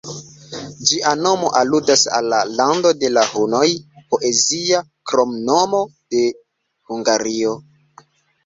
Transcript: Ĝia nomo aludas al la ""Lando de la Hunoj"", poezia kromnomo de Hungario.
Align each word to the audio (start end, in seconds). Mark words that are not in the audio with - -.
Ĝia 0.91 1.11
nomo 1.25 1.49
aludas 1.59 2.05
al 2.19 2.29
la 2.33 2.39
""Lando 2.61 2.93
de 3.03 3.11
la 3.13 3.25
Hunoj"", 3.33 3.67
poezia 4.15 4.81
kromnomo 5.13 5.83
de 6.17 6.23
Hungario. 6.93 7.55